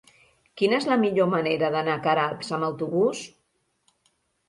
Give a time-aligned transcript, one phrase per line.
[0.61, 3.25] Quina és la millor manera d'anar a Queralbs amb autobús?